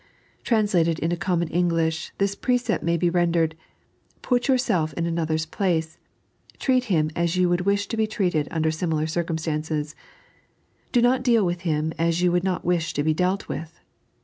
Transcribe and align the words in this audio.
Translated 0.43 0.97
into 0.97 1.15
common 1.15 1.47
English, 1.49 2.11
this 2.17 2.33
precept 2.33 2.83
may 2.83 2.97
be 2.97 3.07
rendered: 3.07 3.55
Put 4.23 4.47
yourself 4.47 4.93
in 4.93 5.05
another's 5.05 5.45
place; 5.45 5.99
treat 6.57 6.85
him 6.85 7.11
as 7.15 7.35
you 7.35 7.47
would 7.49 7.61
wish 7.67 7.87
to 7.89 7.97
be 7.97 8.07
treated 8.07 8.47
under 8.49 8.71
similar 8.71 9.05
circumstances; 9.05 9.93
do 10.91 11.03
not 11.03 11.21
deal 11.21 11.45
with 11.45 11.61
him 11.61 11.93
as 11.99 12.19
you 12.23 12.31
would 12.31 12.43
not 12.43 12.65
wish 12.65 12.93
to 12.95 13.03
be 13.03 13.13
dealt 13.13 13.47
with. 13.47 13.79